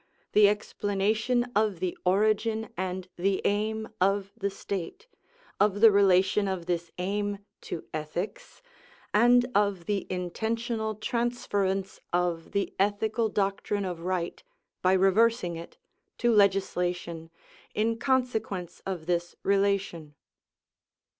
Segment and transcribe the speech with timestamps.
[0.31, 5.05] The explanation of the origin and the aim of the state,
[5.59, 7.37] of the relation of this aim
[7.69, 8.63] to ethics,
[9.13, 14.41] and of the intentional transference of the ethical doctrine of right,
[14.81, 15.77] by reversing it,
[16.17, 17.29] to legislation,
[17.75, 20.15] in consequence of this relation.